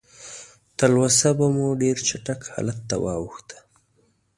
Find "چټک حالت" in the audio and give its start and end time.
2.07-2.79